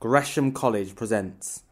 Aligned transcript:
Gresham 0.00 0.50
College 0.50 0.96
presents 0.96 1.62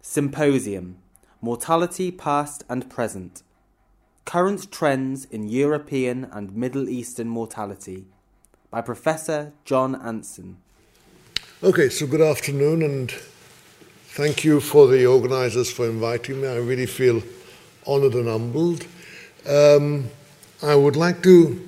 Symposium 0.00 0.96
Mortality 1.42 2.10
Past 2.10 2.64
and 2.70 2.88
Present 2.88 3.42
Current 4.24 4.72
Trends 4.72 5.26
in 5.26 5.46
European 5.46 6.24
and 6.32 6.56
Middle 6.56 6.88
Eastern 6.88 7.28
Mortality 7.28 8.06
by 8.70 8.80
Professor 8.80 9.52
John 9.66 9.94
Anson. 9.94 10.56
Okay, 11.62 11.90
so 11.90 12.06
good 12.06 12.22
afternoon 12.22 12.80
and 12.80 13.10
thank 13.10 14.42
you 14.42 14.58
for 14.60 14.86
the 14.86 15.04
organizers 15.04 15.70
for 15.70 15.84
inviting 15.84 16.40
me. 16.40 16.48
I 16.48 16.56
really 16.56 16.86
feel 16.86 17.22
honored 17.86 18.14
and 18.14 18.26
humbled. 18.26 18.86
Um, 19.46 20.08
I 20.62 20.74
would 20.74 20.96
like 20.96 21.22
to 21.24 21.62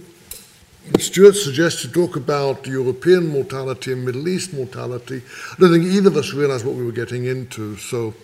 Stuart 0.97 1.35
suggests 1.35 1.83
to 1.83 1.93
talk 1.93 2.17
about 2.17 2.67
European 2.67 3.29
mortality 3.29 3.93
and 3.93 4.05
Middle 4.05 4.27
East 4.29 4.53
mortality. 4.53 5.23
I 5.53 5.61
don't 5.61 5.73
think 5.73 5.85
either 5.85 6.09
of 6.09 6.17
us 6.17 6.33
realized 6.33 6.65
what 6.65 6.75
we 6.75 6.85
were 6.85 6.93
getting 6.93 7.27
into. 7.27 7.77
So, 7.77 8.15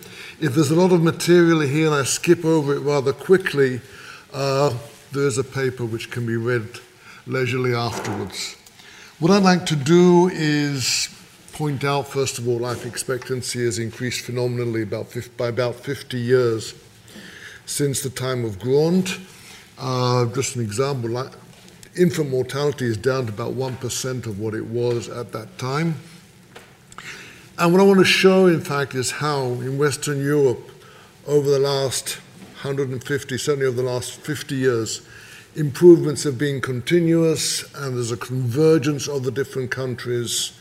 if 0.40 0.54
there's 0.54 0.70
a 0.70 0.74
lot 0.74 0.92
of 0.92 1.02
material 1.02 1.60
here 1.60 1.86
and 1.86 1.94
I 1.94 2.04
skip 2.04 2.44
over 2.44 2.74
it 2.74 2.80
rather 2.80 3.12
quickly, 3.12 3.80
uh, 4.32 4.76
there's 5.12 5.38
a 5.38 5.44
paper 5.44 5.84
which 5.84 6.10
can 6.10 6.26
be 6.26 6.36
read 6.36 6.66
leisurely 7.26 7.74
afterwards. 7.74 8.56
What 9.20 9.30
I'd 9.30 9.42
like 9.42 9.66
to 9.66 9.76
do 9.76 10.28
is 10.32 11.08
point 11.52 11.84
out, 11.84 12.08
first 12.08 12.38
of 12.38 12.48
all, 12.48 12.58
life 12.58 12.84
expectancy 12.84 13.64
has 13.64 13.78
increased 13.78 14.22
phenomenally 14.22 14.82
about 14.82 15.08
50, 15.08 15.30
by 15.36 15.48
about 15.48 15.76
50 15.76 16.18
years 16.18 16.74
since 17.66 18.02
the 18.02 18.10
time 18.10 18.44
of 18.44 18.58
Graunt. 18.58 19.18
Uh, 19.78 20.26
just 20.26 20.56
an 20.56 20.62
example, 20.62 21.10
infant 21.96 22.30
mortality 22.30 22.86
is 22.86 22.96
down 22.96 23.26
to 23.26 23.32
about 23.32 23.54
1% 23.54 24.26
of 24.26 24.40
what 24.40 24.54
it 24.54 24.66
was 24.66 25.08
at 25.08 25.32
that 25.32 25.58
time. 25.58 25.94
And 27.56 27.72
what 27.72 27.80
I 27.80 27.84
want 27.84 28.00
to 28.00 28.04
show, 28.04 28.46
in 28.46 28.60
fact, 28.60 28.94
is 28.94 29.12
how 29.12 29.44
in 29.44 29.78
Western 29.78 30.20
Europe, 30.20 30.70
over 31.26 31.48
the 31.48 31.58
last 31.58 32.16
150, 32.62 33.38
certainly 33.38 33.66
over 33.66 33.76
the 33.76 33.88
last 33.88 34.12
50 34.20 34.56
years, 34.56 35.02
improvements 35.54 36.24
have 36.24 36.36
been 36.36 36.60
continuous 36.60 37.72
and 37.76 37.96
there's 37.96 38.10
a 38.10 38.16
convergence 38.16 39.06
of 39.06 39.22
the 39.22 39.30
different 39.30 39.70
countries, 39.70 40.52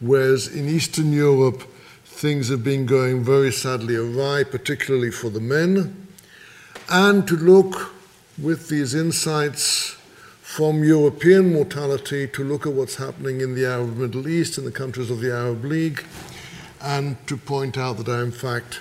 whereas 0.00 0.48
in 0.48 0.68
Eastern 0.68 1.12
Europe, 1.12 1.62
things 2.04 2.48
have 2.48 2.64
been 2.64 2.86
going 2.86 3.22
very 3.22 3.52
sadly 3.52 3.96
awry, 3.96 4.42
particularly 4.42 5.10
for 5.10 5.30
the 5.30 5.40
men. 5.40 6.08
And 6.88 7.26
to 7.28 7.36
look 7.36 7.94
with 8.36 8.68
these 8.68 8.94
insights 8.94 9.96
from 10.52 10.84
European 10.84 11.54
mortality 11.54 12.28
to 12.28 12.44
look 12.44 12.66
at 12.66 12.72
what's 12.74 12.96
happening 12.96 13.40
in 13.40 13.54
the 13.54 13.64
Arab 13.64 13.96
Middle 13.96 14.28
East, 14.28 14.58
in 14.58 14.66
the 14.66 14.70
countries 14.70 15.10
of 15.10 15.18
the 15.22 15.32
Arab 15.32 15.64
League, 15.64 16.04
and 16.82 17.16
to 17.26 17.38
point 17.38 17.78
out 17.78 17.96
that 17.96 18.04
there 18.04 18.16
are, 18.16 18.22
in 18.22 18.30
fact, 18.30 18.78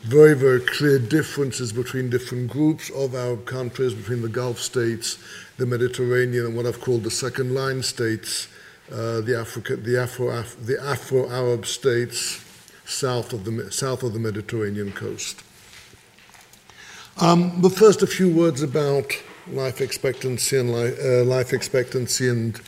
very, 0.00 0.34
very 0.34 0.58
clear 0.58 0.98
differences 0.98 1.72
between 1.72 2.10
different 2.10 2.50
groups 2.50 2.90
of 2.90 3.14
Arab 3.14 3.46
countries, 3.46 3.94
between 3.94 4.20
the 4.20 4.28
Gulf 4.28 4.58
states, 4.58 5.16
the 5.58 5.66
Mediterranean, 5.66 6.46
and 6.46 6.56
what 6.56 6.66
I've 6.66 6.80
called 6.80 7.04
the 7.04 7.10
second 7.12 7.54
line 7.54 7.80
states, 7.80 8.48
uh, 8.90 9.20
the, 9.20 9.38
Africa, 9.38 9.76
the, 9.76 9.96
Afro, 9.96 10.42
the 10.60 10.76
Afro-Arab 10.82 11.66
states 11.66 12.44
south 12.84 13.32
of, 13.32 13.44
the, 13.44 13.70
south 13.70 14.02
of 14.02 14.12
the 14.12 14.18
Mediterranean 14.18 14.90
coast. 14.90 15.40
Um, 17.20 17.62
but 17.62 17.70
first, 17.70 18.02
a 18.02 18.08
few 18.08 18.28
words 18.28 18.60
about 18.60 19.12
life 19.48 19.80
expectancy 19.80 20.58
and 20.58 20.72
life, 20.72 20.98
uh, 21.04 21.24
life 21.24 21.52
expectancy 21.52 22.28
and 22.28 22.60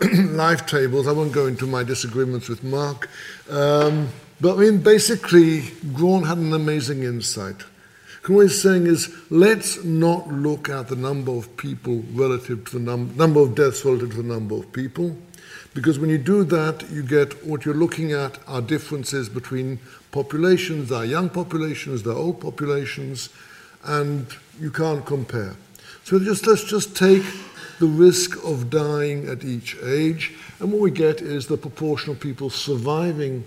life 0.36 0.66
tables. 0.66 1.06
I 1.06 1.12
won't 1.12 1.32
go 1.32 1.46
into 1.46 1.66
my 1.66 1.82
disagreements 1.82 2.48
with 2.48 2.62
Mark. 2.62 3.08
Um, 3.50 4.08
but 4.40 4.56
I 4.56 4.60
mean, 4.60 4.78
basically, 4.78 5.70
Graunt 5.92 6.26
had 6.26 6.38
an 6.38 6.52
amazing 6.52 7.02
insight. 7.02 7.62
What 8.26 8.42
he's 8.42 8.62
saying 8.62 8.86
is, 8.86 9.14
let's 9.28 9.84
not 9.84 10.28
look 10.28 10.70
at 10.70 10.88
the 10.88 10.96
number 10.96 11.32
of 11.32 11.54
people 11.58 12.02
relative 12.12 12.64
to 12.66 12.78
the 12.78 12.84
num- 12.84 13.14
number 13.16 13.40
of 13.40 13.54
deaths 13.54 13.84
relative 13.84 14.12
to 14.12 14.16
the 14.16 14.22
number 14.22 14.54
of 14.54 14.72
people, 14.72 15.14
because 15.74 15.98
when 15.98 16.08
you 16.08 16.16
do 16.16 16.42
that, 16.44 16.90
you 16.90 17.02
get 17.02 17.44
what 17.44 17.66
you're 17.66 17.74
looking 17.74 18.12
at 18.12 18.38
are 18.48 18.62
differences 18.62 19.28
between 19.28 19.78
populations, 20.10 20.88
there 20.88 21.00
are 21.00 21.04
young 21.04 21.28
populations, 21.28 22.02
there 22.02 22.14
are 22.14 22.18
old 22.18 22.40
populations, 22.40 23.28
and 23.84 24.26
you 24.58 24.70
can't 24.70 25.04
compare. 25.04 25.54
So 26.04 26.18
just, 26.18 26.46
let's 26.46 26.64
just 26.64 26.94
take 26.94 27.24
the 27.78 27.86
risk 27.86 28.44
of 28.44 28.68
dying 28.68 29.26
at 29.26 29.42
each 29.42 29.74
age, 29.82 30.34
and 30.60 30.70
what 30.70 30.82
we 30.82 30.90
get 30.90 31.22
is 31.22 31.46
the 31.46 31.56
proportion 31.56 32.12
of 32.12 32.20
people 32.20 32.50
surviving 32.50 33.42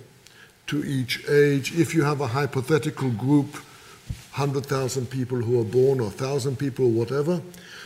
to 0.66 0.84
each 0.84 1.24
age. 1.30 1.78
If 1.78 1.94
you 1.94 2.04
have 2.04 2.20
a 2.20 2.28
hypothetical 2.28 3.12
group, 3.12 3.54
100,000 4.36 5.06
people 5.06 5.38
who 5.38 5.62
are 5.62 5.64
born, 5.64 6.00
or 6.00 6.06
1,000 6.08 6.58
people, 6.58 6.86
or 6.86 6.92
whatever, 6.92 7.42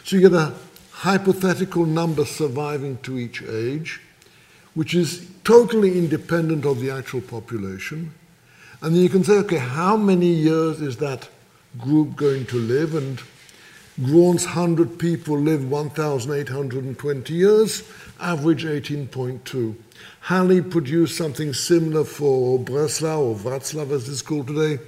so 0.05 0.15
you 0.15 0.21
get 0.21 0.33
a 0.33 0.53
hypothetical 0.91 1.85
number 1.85 2.23
surviving 2.23 2.97
to 2.99 3.19
each 3.19 3.43
age, 3.43 3.99
which 4.73 4.95
is 4.95 5.27
totally 5.43 5.97
independent 5.97 6.65
of 6.65 6.79
the 6.79 6.91
actual 6.91 7.21
population. 7.21 8.13
And 8.81 8.95
then 8.95 9.03
you 9.03 9.09
can 9.09 9.25
say, 9.25 9.33
okay, 9.33 9.57
how 9.57 9.97
many 9.97 10.27
years 10.27 10.79
is 10.79 10.95
that 10.97 11.27
group 11.77 12.15
going 12.15 12.45
to 12.45 12.57
live? 12.57 12.95
And 12.95 13.21
Graunt's 14.03 14.45
100 14.45 14.97
people 14.97 15.37
lived 15.37 15.69
1,820 15.69 17.33
years, 17.33 17.83
average 18.19 18.65
18.2. 18.65 19.75
Halley 20.21 20.61
produced 20.61 21.15
something 21.15 21.53
similar 21.53 22.03
for 22.03 22.57
Breslau, 22.57 23.21
or 23.21 23.35
Wroclaw 23.35 23.91
as 23.91 24.09
it's 24.09 24.23
called 24.23 24.47
today, 24.47 24.81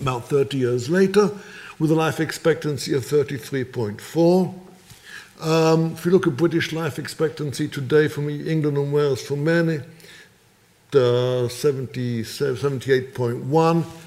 about 0.00 0.28
30 0.28 0.56
years 0.58 0.90
later, 0.90 1.30
with 1.78 1.92
a 1.92 1.94
life 1.94 2.18
expectancy 2.18 2.92
of 2.94 3.04
33.4. 3.04 4.54
Um, 5.40 5.92
if 5.92 6.04
you 6.04 6.10
look 6.10 6.26
at 6.26 6.36
British 6.36 6.72
life 6.72 6.98
expectancy 6.98 7.68
today 7.68 8.08
from 8.08 8.28
England 8.28 8.76
and 8.76 8.92
Wales 8.92 9.22
for 9.22 9.36
men, 9.36 9.84
uh, 10.94 11.48
70, 11.48 12.22
78.1 12.22 14.03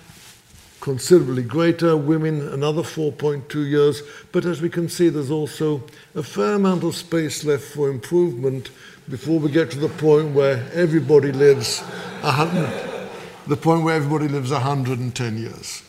considerably 0.87 1.43
greater, 1.43 1.97
women 1.97 2.47
another 2.53 2.81
4.2 2.81 3.69
years, 3.69 4.01
but 4.31 4.45
as 4.45 4.61
we 4.61 4.69
can 4.69 4.87
see, 4.87 5.09
there's 5.09 5.29
also 5.29 5.83
a 6.15 6.23
fair 6.23 6.53
amount 6.53 6.81
of 6.85 6.95
space 6.95 7.43
left 7.43 7.65
for 7.65 7.89
improvement 7.89 8.69
before 9.09 9.37
we 9.37 9.51
get 9.51 9.69
to 9.69 9.77
the 9.79 9.89
point 9.89 10.33
where 10.33 10.65
everybody 10.71 11.33
lives 11.33 11.81
100, 12.21 13.09
the 13.47 13.57
point 13.57 13.83
where 13.83 13.95
everybody 13.95 14.29
lives 14.29 14.49
110 14.49 15.37
years. 15.37 15.83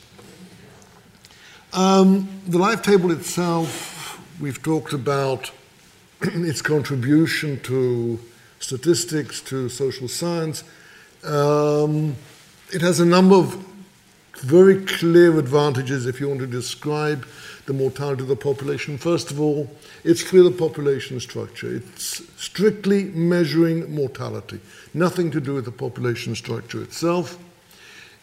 Um, 1.73 2.29
the 2.49 2.59
life 2.59 2.83
table 2.83 3.13
itself, 3.13 4.21
we've 4.41 4.61
talked 4.61 4.93
about 4.93 5.53
its 6.23 6.61
contribution 6.61 7.61
to 7.61 8.19
statistics, 8.59 9.43
to 9.43 9.69
social 9.69 10.09
science. 10.09 10.65
Um, 11.23 12.17
it 12.73 12.81
has 12.81 12.99
a 12.99 13.07
number 13.07 13.37
of 13.37 13.68
very 14.41 14.85
clear 14.85 15.39
advantages 15.39 16.07
if 16.07 16.21
you 16.21 16.29
want 16.29 16.41
to 16.41 16.47
describe 16.47 17.27
the 17.67 17.73
mortality 17.73 18.23
of 18.23 18.29
the 18.29 18.37
population. 18.37 18.97
First 18.97 19.31
of 19.31 19.41
all, 19.41 19.71
it's 20.05 20.23
of 20.33 20.45
the 20.45 20.51
population 20.51 21.21
structure. 21.21 21.77
It's 21.77 22.23
strictly 22.43 23.05
measuring 23.05 23.95
mortality, 23.95 24.61
nothing 24.95 25.31
to 25.33 25.41
do 25.41 25.55
with 25.55 25.65
the 25.65 25.73
population 25.73 26.35
structure 26.35 26.83
itself. 26.83 27.39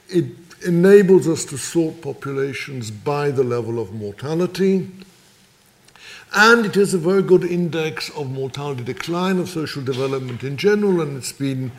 It 0.10 0.26
enables 0.66 1.28
us 1.28 1.46
to 1.46 1.58
sort 1.58 2.02
populations 2.02 2.92
by 2.92 3.32
the 3.32 3.44
level 3.44 3.80
of 3.80 3.94
mortality. 3.94 4.90
And 6.34 6.66
it 6.66 6.76
is 6.76 6.94
a 6.94 6.98
very 6.98 7.22
good 7.22 7.44
index 7.44 8.10
of 8.10 8.30
mortality 8.30 8.84
decline, 8.84 9.40
of 9.40 9.50
social 9.50 9.82
development 9.82 10.44
in 10.44 10.58
general, 10.58 11.02
and 11.02 11.18
it's 11.18 11.32
been 11.32 11.72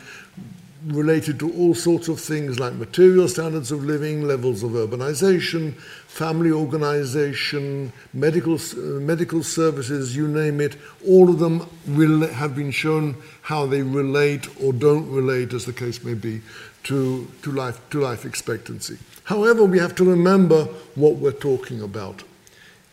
related 0.87 1.39
to 1.39 1.51
all 1.53 1.75
sorts 1.75 2.07
of 2.07 2.19
things 2.19 2.59
like 2.59 2.73
material 2.73 3.27
standards 3.27 3.71
of 3.71 3.83
living, 3.83 4.23
levels 4.23 4.63
of 4.63 4.71
urbanization, 4.71 5.73
family 5.73 6.51
organization, 6.51 7.91
medical, 8.13 8.55
uh, 8.55 8.99
medical 8.99 9.43
services, 9.43 10.15
you 10.15 10.27
name 10.27 10.61
it. 10.61 10.77
All 11.05 11.29
of 11.29 11.39
them 11.39 11.67
will 11.87 12.27
have 12.27 12.55
been 12.55 12.71
shown 12.71 13.15
how 13.41 13.65
they 13.65 13.81
relate 13.81 14.47
or 14.63 14.71
don't 14.71 15.09
relate, 15.11 15.53
as 15.53 15.65
the 15.65 15.73
case 15.73 16.03
may 16.03 16.13
be, 16.13 16.41
to, 16.83 17.27
to, 17.41 17.51
life, 17.51 17.79
to 17.89 17.99
life 17.99 18.23
expectancy. 18.25 18.97
However, 19.25 19.65
we 19.65 19.79
have 19.79 19.95
to 19.95 20.05
remember 20.05 20.65
what 20.95 21.15
we're 21.15 21.31
talking 21.31 21.81
about. 21.81 22.23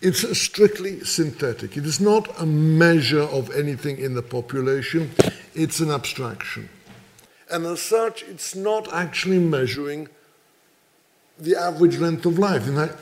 It's 0.01 0.39
strictly 0.39 1.01
synthetic. 1.05 1.77
It 1.77 1.87
is 1.87 2.01
not 2.01 2.29
a 2.41 2.45
measure 2.45 3.23
of 3.23 3.51
anything 3.55 3.99
in 3.99 4.15
the 4.15 4.23
population, 4.23 5.13
it's 5.55 5.81
an 5.81 5.91
abstraction. 5.91 6.69
And 7.55 7.65
as 7.67 7.81
such, 7.81 8.25
it's 8.25 8.57
not 8.57 8.93
actually 8.93 9.39
measuring 9.39 10.09
the 11.39 11.55
average 11.55 11.99
length 11.99 12.27
of 12.27 12.37
life. 12.37 12.67
In 12.67 12.75
fact, 12.75 12.97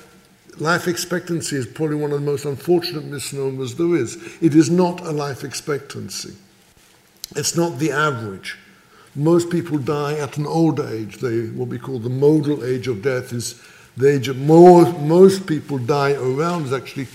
life 0.60 0.87
expectancy 0.87 1.56
is 1.56 1.66
probably 1.66 1.96
one 1.96 2.12
of 2.12 2.20
the 2.20 2.26
most 2.26 2.44
unfortunate 2.44 3.06
misnomers 3.06 3.76
there 3.76 3.96
is. 3.96 4.19
It 4.43 4.54
is 4.54 4.69
not 4.69 5.00
a 5.00 5.10
life 5.10 5.43
expectancy. 5.43 6.34
It's 7.34 7.56
not 7.56 7.78
the 7.78 7.93
average. 7.93 8.58
most 9.14 9.49
people 9.49 9.78
die 9.78 10.19
at 10.19 10.37
an 10.37 10.46
old 10.46 10.81
age. 10.81 11.16
They, 11.16 11.46
what 11.46 11.69
we 11.69 11.78
call 11.78 11.98
the 11.98 12.10
modal 12.10 12.62
age 12.62 12.88
of 12.88 13.00
death 13.00 13.32
is 13.32 13.58
the 13.96 14.10
age 14.10 14.28
of 14.28 14.37
more, 14.37 14.84
most 15.00 15.46
people 15.46 15.78
die 15.78 16.12
around 16.12 16.66
is 16.66 16.75
actually 16.75 17.08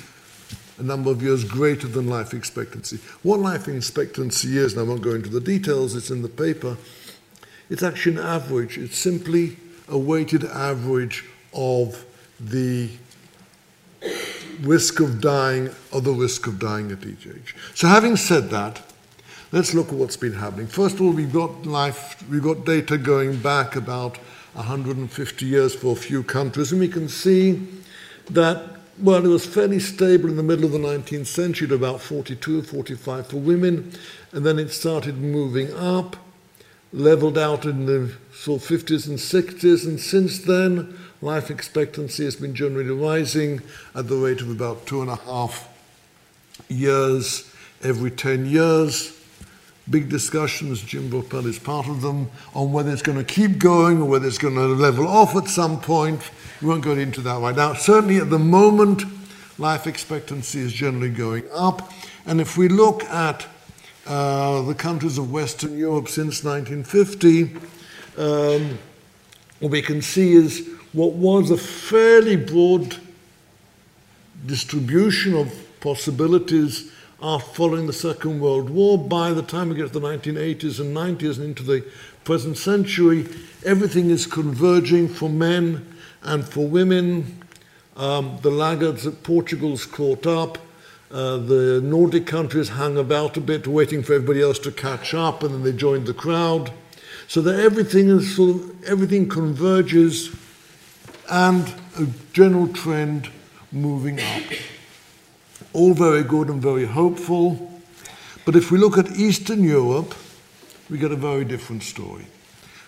a 0.80 0.83
number 0.83 1.12
of 1.12 1.22
years 1.22 1.44
greater 1.44 1.88
than 1.88 2.07
life 2.07 2.33
expectancy. 2.33 2.98
What 3.22 3.40
life 3.40 3.68
expectancy 3.68 4.57
is, 4.57 4.74
and 4.74 4.81
I 4.81 4.83
won't 4.90 5.01
go 5.01 5.13
into 5.13 5.30
the 5.30 5.40
details, 5.40 5.95
it's 5.95 6.10
in 6.10 6.24
the 6.24 6.30
paper, 6.30 6.78
it's 7.69 7.84
actually 7.84 8.18
an 8.18 8.24
average. 8.24 8.78
It's 8.78 8.98
simply 8.98 9.58
a 9.88 9.98
weighted 9.98 10.44
average 10.44 11.25
of 11.54 12.06
the 12.40 12.90
risk 14.62 15.00
of 15.00 15.22
dying 15.22 15.69
or 15.92 16.02
the 16.02 16.12
risk 16.12 16.48
of 16.48 16.60
dying 16.60 16.92
at 16.92 17.06
each 17.06 17.28
age. 17.28 17.56
So 17.74 17.88
having 17.88 18.16
said 18.16 18.50
that, 18.50 18.81
let's 19.52 19.74
look 19.74 19.88
at 19.90 19.94
what's 19.94 20.18
been 20.18 20.34
happening. 20.34 20.68
First 20.68 20.96
of 20.96 21.02
all, 21.02 21.12
we've 21.12 21.34
got 21.34 21.66
life, 21.66 22.24
we've 22.30 22.44
got 22.44 22.66
data 22.66 22.98
going 22.98 23.38
back 23.38 23.75
about 23.75 24.18
150 24.54 25.46
years 25.46 25.75
for 25.75 25.94
a 25.94 25.96
few 25.96 26.24
countries, 26.24 26.72
and 26.72 26.81
we 26.81 26.88
can 26.88 27.08
see 27.08 27.68
that 28.31 28.78
well, 29.00 29.24
it 29.24 29.28
was 29.28 29.46
fairly 29.46 29.80
stable 29.80 30.28
in 30.28 30.38
the 30.38 30.44
middle 30.44 30.66
of 30.66 30.72
the 30.72 30.80
19th 30.80 31.28
century 31.28 31.68
at 31.68 31.72
about 31.72 32.02
42 32.02 32.60
or 32.60 32.64
45 32.64 33.28
for 33.28 33.38
women, 33.38 33.92
and 34.31 34.44
then 34.46 34.58
it 34.58 34.72
started 34.72 35.18
moving 35.18 35.72
up, 35.75 36.16
leveled 36.94 37.38
out 37.38 37.66
in 37.66 37.86
the 37.86 38.13
sort 38.34 38.62
of 38.62 38.68
50s 38.68 39.07
and 39.07 39.18
60s, 39.18 39.86
and 39.86 40.00
since 40.00 40.39
then, 40.39 40.98
life 41.22 41.50
expectancy 41.50 42.25
has 42.25 42.36
been 42.36 42.56
generally 42.56 42.89
rising 42.89 43.62
at 43.95 44.07
the 44.07 44.16
rate 44.16 44.42
of 44.42 44.50
about 44.50 44.86
two 44.86 45.01
and 45.01 45.10
a 45.10 45.16
half 45.16 45.68
years 46.69 47.51
every 47.84 48.12
10 48.12 48.45
years 48.45 49.18
big 49.89 50.10
discussions, 50.10 50.81
Jim 50.81 51.10
Vaupel 51.10 51.45
is 51.45 51.60
part 51.60 51.88
of 51.88 52.01
them, 52.01 52.30
on 52.54 52.72
whether 52.72 52.92
it's 52.92 53.01
going 53.01 53.18
to 53.18 53.24
keep 53.24 53.57
going 53.57 54.01
or 54.01 54.06
whether 54.06 54.28
it's 54.28 54.38
going 54.38 54.56
to 54.56 54.66
level 54.66 55.07
off 55.07 55.36
at 55.36 55.48
some 55.48 55.80
point. 55.80 56.30
We 56.62 56.68
won't 56.68 56.83
go 56.83 56.92
into 56.92 57.22
that 57.22 57.40
right 57.40 57.56
now. 57.56 57.74
Certainly 57.74 58.18
at 58.18 58.30
the 58.30 58.40
moment, 58.40 59.04
life 59.57 59.88
expectancy 59.88 60.60
is 60.60 60.74
generally 60.74 61.10
going 61.10 61.44
up. 61.54 61.92
And 62.25 62.42
if 62.42 62.57
we 62.57 62.68
look 62.68 63.04
at 63.06 63.48
uh, 64.07 64.62
the 64.62 64.74
countries 64.74 65.18
of 65.18 65.31
Western 65.31 65.77
Europe 65.77 66.07
since 66.07 66.44
1950, 66.44 67.56
um, 68.18 68.80
what 69.59 69.71
we 69.71 69.81
can 69.81 70.01
see 70.01 70.33
is 70.33 70.68
what 70.94 71.13
was 71.13 71.51
a 71.51 71.57
fairly 71.57 72.36
broad 72.36 72.98
distribution 74.45 75.36
of 75.36 75.54
possibilities 75.80 76.92
after 77.21 77.54
following 77.54 77.88
the 77.88 77.94
Second 77.94 78.39
World 78.39 78.69
War. 78.69 78.98
By 78.98 79.33
the 79.33 79.42
time 79.42 79.69
we 79.69 79.75
get 79.75 79.92
to 79.92 80.00
the 80.00 80.07
1980s 80.07 80.80
and 80.80 80.95
90s 80.95 81.38
and 81.38 81.45
into 81.45 81.63
the 81.63 81.86
present 82.24 82.57
century, 82.57 83.27
everything 83.65 84.09
is 84.09 84.25
converging 84.25 85.07
for 85.07 85.30
men 85.30 85.95
and 86.24 86.48
for 86.48 86.68
women. 86.68 87.42
Um, 87.95 88.38
the 88.42 88.51
laggards 88.51 89.07
at 89.07 89.24
Portugal's 89.24 89.86
caught 89.86 90.27
up. 90.27 90.59
Uh, 91.09 91.38
the 91.38 91.81
Nordic 91.83 92.25
countries 92.27 92.69
hung 92.69 92.98
about 92.98 93.38
a 93.38 93.42
bit, 93.42 93.65
waiting 93.68 94.04
for 94.04 94.13
everybody 94.13 94.42
else 94.42 94.59
to 94.59 94.71
catch 94.71 95.13
up, 95.13 95.42
and 95.44 95.54
then 95.54 95.63
they 95.63 95.71
joined 95.71 96.06
the 96.06 96.13
crowd. 96.13 96.71
So 97.27 97.42
that 97.42 97.59
everything 97.59 98.09
is 98.09 98.36
sort 98.36 98.50
of 98.56 98.83
everything 98.83 99.30
converges, 99.30 100.36
and 101.30 101.74
a 101.98 102.07
general 102.33 102.68
trend 102.68 103.30
moving 103.71 104.19
up 104.19 104.44
all 105.74 105.94
very 105.94 106.24
good 106.24 106.50
and 106.50 106.62
very 106.62 106.86
hopeful. 106.86 107.71
But 108.45 108.56
if 108.56 108.71
we 108.71 108.77
look 108.77 108.98
at 108.98 109.12
Eastern 109.12 109.63
Europe, 109.63 110.15
we 110.89 110.98
get 110.98 111.12
a 111.12 111.15
very 111.15 111.45
different 111.45 111.83
story. 111.83 112.25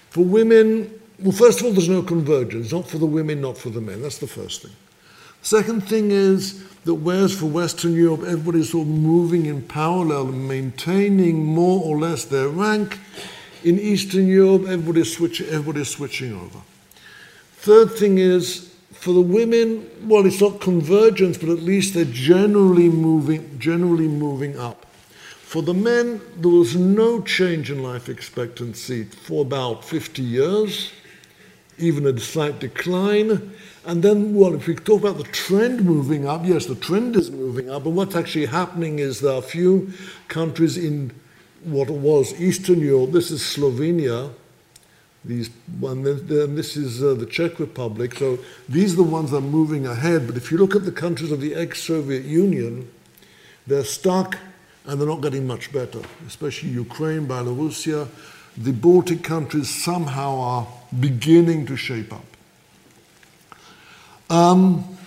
For 0.10 0.24
women, 0.24 0.92
well, 1.20 1.32
first 1.32 1.60
of 1.60 1.68
all, 1.68 1.74
there's 1.74 1.90
no 1.90 2.02
convergence, 2.02 2.72
not 2.72 2.88
for 2.88 2.98
the 2.98 3.06
women, 3.06 3.42
not 3.42 3.58
for 3.58 3.70
the 3.70 3.82
men. 3.82 4.02
That's 4.02 4.18
the 4.18 4.28
first 4.28 4.64
thing. 4.64 4.72
Second 5.42 5.88
thing 5.88 6.12
is 6.12 6.64
that 6.84 6.96
whereas 6.96 7.38
for 7.38 7.46
Western 7.46 7.94
Europe 7.94 8.24
everybody's 8.24 8.72
sort 8.72 8.88
of 8.88 8.94
moving 8.94 9.46
in 9.46 9.62
parallel 9.62 10.28
and 10.30 10.48
maintaining 10.48 11.46
more 11.46 11.84
or 11.84 11.98
less 11.98 12.26
their 12.26 12.50
rank, 12.50 13.00
in 13.64 13.80
Eastern 13.80 14.28
Europe 14.28 14.68
everybody's, 14.68 15.16
switch, 15.16 15.42
everybody's 15.42 15.90
switching 15.90 16.34
over. 16.34 16.60
Third 17.58 17.92
thing 17.92 18.18
is 18.18 18.74
for 18.92 19.14
the 19.14 19.22
women, 19.22 19.90
well, 20.04 20.26
it's 20.26 20.42
not 20.42 20.60
convergence, 20.60 21.38
but 21.38 21.50
at 21.50 21.60
least 21.60 21.94
they're 21.94 22.06
generally 22.06 22.90
moving, 22.90 23.60
generally 23.60 24.08
moving 24.08 24.58
up. 24.58 24.86
For 25.42 25.62
the 25.62 25.74
men, 25.74 26.22
there 26.38 26.52
was 26.52 26.76
no 26.76 27.22
change 27.22 27.72
in 27.72 27.82
life 27.82 28.08
expectancy 28.08 29.06
for 29.06 29.42
about 29.42 29.84
50 29.84 30.22
years, 30.22 30.92
even 31.80 32.06
a 32.06 32.20
slight 32.20 32.60
decline. 32.60 33.54
And 33.86 34.04
then, 34.04 34.36
well, 34.36 34.54
if 34.54 34.68
we 34.68 34.76
talk 34.76 35.02
about 35.02 35.18
the 35.18 35.24
trend 35.24 35.84
moving 35.84 36.28
up, 36.28 36.46
yes, 36.46 36.66
the 36.66 36.76
trend 36.76 37.16
is 37.16 37.32
moving 37.32 37.70
up, 37.70 37.84
but 37.86 37.92
what's 37.92 38.16
actually 38.16 38.46
happening 38.46 39.00
is 39.00 39.22
there 39.22 39.34
are 39.34 39.40
a 39.40 39.42
few 39.42 39.92
countries 40.28 40.78
in 40.78 41.12
what 41.64 41.90
was 41.90 42.40
Eastern 42.40 42.80
Europe, 42.80 43.12
this 43.12 43.32
is 43.32 43.42
Slovenia, 43.42 44.32
these, 45.26 45.50
and 45.82 46.06
this 46.06 46.78
is 46.78 47.04
uh, 47.04 47.14
the 47.14 47.26
Czech 47.26 47.60
Republic. 47.60 48.16
So 48.16 48.40
these 48.70 48.94
are 48.94 48.98
the 48.98 49.04
ones 49.04 49.32
that 49.32 49.38
are 49.38 49.42
moving 49.42 49.86
ahead. 49.86 50.28
But 50.28 50.38
if 50.38 50.52
you 50.52 50.58
look 50.58 50.76
at 50.76 50.86
the 50.86 50.92
countries 50.92 51.32
of 51.32 51.42
the 51.42 51.56
ex-Soviet 51.56 52.24
Union, 52.24 52.90
they're 53.68 53.84
stuck 53.84 54.38
and 54.86 55.00
they're 55.00 55.08
not 55.08 55.22
getting 55.22 55.46
much 55.46 55.74
better, 55.74 56.02
especially 56.26 56.70
Ukraine, 56.70 57.28
Belarusia. 57.28 58.08
The 58.60 58.74
Baltic 58.74 59.24
countries 59.24 59.70
somehow 59.70 60.38
are 60.38 60.68
beginning 61.00 61.66
to 61.68 61.78
shape 61.78 62.14
up. 62.14 62.26
Um, 64.30 64.98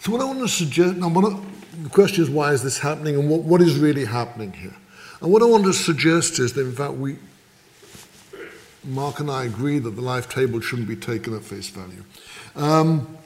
so 0.00 0.12
what 0.12 0.22
I 0.22 0.24
want 0.24 0.40
to 0.40 0.48
suggest, 0.48 0.96
now 0.96 1.08
of, 1.08 1.82
the 1.82 1.90
question 1.90 2.24
is 2.24 2.30
why 2.30 2.52
is 2.52 2.62
this 2.62 2.78
happening 2.78 3.16
and 3.16 3.28
what, 3.28 3.42
what 3.42 3.60
is 3.60 3.78
really 3.78 4.06
happening 4.06 4.52
here? 4.52 4.74
And 5.20 5.30
what 5.30 5.42
I 5.42 5.44
want 5.44 5.64
to 5.64 5.74
suggest 5.74 6.38
is 6.38 6.54
that 6.54 6.62
in 6.62 6.72
fact 6.72 6.94
we, 6.94 7.16
Mark 8.82 9.20
and 9.20 9.30
I 9.30 9.44
agree 9.44 9.78
that 9.78 9.90
the 9.90 10.00
life 10.00 10.28
table 10.28 10.60
shouldn't 10.60 10.88
be 10.88 10.96
taken 10.96 11.34
at 11.34 11.42
face 11.42 11.68
value. 11.68 12.02
Um, 12.56 13.18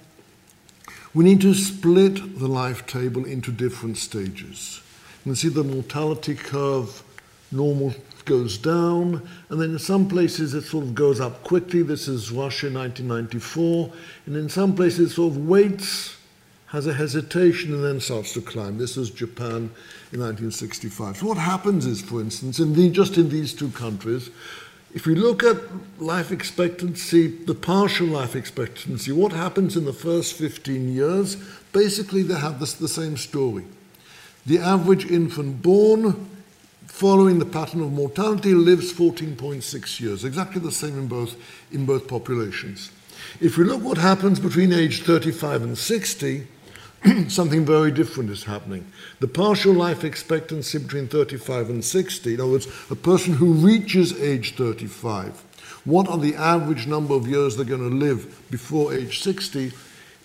we 1.14 1.24
need 1.24 1.40
to 1.42 1.54
split 1.54 2.40
the 2.40 2.48
life 2.48 2.86
table 2.86 3.24
into 3.24 3.52
different 3.52 3.98
stages. 3.98 4.82
You 5.24 5.30
can 5.30 5.36
see 5.36 5.48
the 5.48 5.62
mortality 5.62 6.34
curve, 6.34 7.04
normal 7.52 7.94
goes 8.24 8.58
down, 8.58 9.26
and 9.48 9.60
then 9.60 9.70
in 9.72 9.78
some 9.78 10.08
places 10.08 10.54
it 10.54 10.62
sort 10.62 10.84
of 10.84 10.94
goes 10.94 11.20
up 11.20 11.42
quickly. 11.44 11.82
This 11.82 12.08
is 12.08 12.30
Russia 12.30 12.66
1994, 12.70 13.92
and 14.26 14.36
in 14.36 14.48
some 14.48 14.74
places 14.74 15.12
it 15.12 15.14
sort 15.14 15.32
of 15.32 15.46
waits, 15.46 16.16
has 16.68 16.86
a 16.86 16.94
hesitation, 16.94 17.72
and 17.72 17.84
then 17.84 18.00
starts 18.00 18.32
to 18.34 18.40
climb. 18.40 18.78
This 18.78 18.96
is 18.96 19.10
Japan 19.10 19.70
in 20.12 20.20
1965. 20.20 21.18
So 21.18 21.26
what 21.26 21.38
happens 21.38 21.86
is, 21.86 22.00
for 22.00 22.20
instance, 22.20 22.58
in 22.58 22.74
the, 22.74 22.90
just 22.90 23.16
in 23.16 23.28
these 23.28 23.54
two 23.54 23.70
countries, 23.70 24.30
if 24.94 25.06
we 25.06 25.14
look 25.14 25.42
at 25.42 25.56
life 25.98 26.30
expectancy, 26.30 27.26
the 27.26 27.54
partial 27.54 28.06
life 28.06 28.36
expectancy, 28.36 29.10
what 29.10 29.32
happens 29.32 29.76
in 29.76 29.84
the 29.84 29.92
first 29.92 30.34
15 30.34 30.92
years, 30.92 31.36
basically 31.72 32.22
they 32.22 32.38
have 32.38 32.60
this, 32.60 32.74
the 32.74 32.88
same 32.88 33.16
story. 33.16 33.64
The 34.46 34.58
average 34.58 35.10
infant 35.10 35.62
born, 35.62 36.28
following 36.94 37.40
the 37.40 37.44
pattern 37.44 37.80
of 37.80 37.92
mortality, 37.92 38.54
lives 38.54 38.92
14.6 38.92 39.98
years, 39.98 40.24
exactly 40.24 40.60
the 40.60 40.70
same 40.70 40.96
in 40.96 41.08
both, 41.08 41.34
in 41.72 41.84
both 41.84 42.06
populations. 42.06 42.92
If 43.40 43.58
we 43.58 43.64
look 43.64 43.82
what 43.82 43.98
happens 43.98 44.38
between 44.38 44.72
age 44.72 45.02
35 45.02 45.62
and 45.62 45.76
60, 45.76 46.46
something 47.28 47.64
very 47.64 47.90
different 47.90 48.30
is 48.30 48.44
happening. 48.44 48.86
The 49.18 49.26
partial 49.26 49.72
life 49.74 50.04
expectancy 50.04 50.78
between 50.78 51.08
35 51.08 51.68
and 51.68 51.84
60, 51.84 52.34
in 52.34 52.40
other 52.40 52.52
words, 52.52 52.68
a 52.88 52.94
person 52.94 53.34
who 53.34 53.54
reaches 53.54 54.12
age 54.22 54.54
35, 54.54 55.42
what 55.84 56.08
are 56.08 56.18
the 56.18 56.36
average 56.36 56.86
number 56.86 57.14
of 57.14 57.26
years 57.26 57.56
they're 57.56 57.66
going 57.66 57.90
to 57.90 57.96
live 57.96 58.48
before 58.52 58.94
age 58.94 59.20
60? 59.20 59.72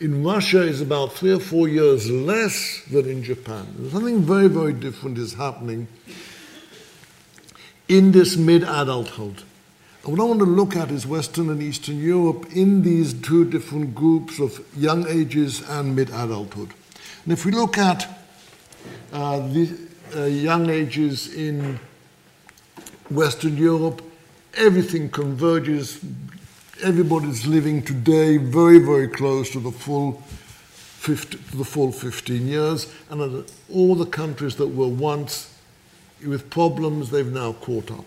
In 0.01 0.23
Russia 0.23 0.61
is 0.61 0.81
about 0.81 1.13
three 1.13 1.33
or 1.33 1.39
four 1.39 1.67
years 1.67 2.11
less 2.11 2.83
than 2.91 3.09
in 3.09 3.23
Japan. 3.23 3.89
Something 3.89 4.21
very, 4.21 4.47
very 4.47 4.73
different 4.73 5.17
is 5.17 5.33
happening 5.33 5.87
in 7.89 8.11
this 8.11 8.37
mid-adulthood. 8.37 9.43
What 10.03 10.19
I 10.19 10.23
want 10.23 10.39
to 10.39 10.45
look 10.45 10.75
at 10.75 10.91
is 10.91 11.05
Western 11.05 11.49
and 11.49 11.61
Eastern 11.61 11.99
Europe 11.99 12.45
in 12.53 12.83
these 12.83 13.13
two 13.13 13.43
different 13.43 13.93
groups 13.93 14.39
of 14.39 14.65
young 14.77 15.05
ages 15.07 15.67
and 15.67 15.95
mid 15.95 16.09
adulthood. 16.09 16.69
And 17.23 17.33
if 17.33 17.45
we 17.45 17.51
look 17.51 17.77
at 17.77 18.07
uh, 19.11 19.39
the 19.49 19.77
uh, 20.15 20.23
young 20.23 20.69
ages 20.69 21.33
in 21.33 21.79
Western 23.09 23.57
Europe, 23.57 24.01
everything 24.55 25.09
converges. 25.09 25.99
Everybody's 26.81 27.45
living 27.45 27.83
today 27.83 28.37
very, 28.37 28.79
very 28.79 29.09
close 29.09 29.49
to 29.51 29.59
the 29.59 29.71
full 29.71 30.13
50, 30.13 31.37
the 31.57 31.65
full 31.65 31.91
15 31.91 32.47
years, 32.47 32.93
and 33.09 33.45
all 33.73 33.95
the 33.95 34.05
countries 34.05 34.55
that 34.55 34.67
were 34.67 34.87
once 34.87 35.58
with 36.25 36.49
problems, 36.49 37.09
they've 37.09 37.31
now 37.31 37.53
caught 37.53 37.91
up. 37.91 38.05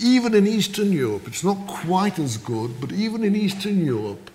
even 0.00 0.34
in 0.34 0.46
Eastern 0.46 0.92
Europe, 0.92 1.26
it's 1.26 1.42
not 1.42 1.66
quite 1.66 2.18
as 2.18 2.36
good, 2.36 2.80
but 2.80 2.92
even 2.92 3.24
in 3.24 3.34
Eastern 3.34 3.84
Europe, 3.84 4.30